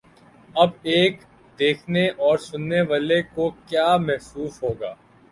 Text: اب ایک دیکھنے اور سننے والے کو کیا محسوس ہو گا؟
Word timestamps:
اب 0.55 0.69
ایک 0.91 1.19
دیکھنے 1.59 2.07
اور 2.25 2.37
سننے 2.39 2.81
والے 2.89 3.21
کو 3.35 3.49
کیا 3.67 3.85
محسوس 3.97 4.61
ہو 4.63 4.73
گا؟ 4.79 4.93